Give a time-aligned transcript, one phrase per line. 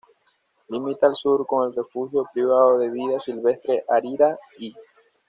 [0.67, 4.73] Limita al sur con el refugio privado de vida silvestre Arirá-í.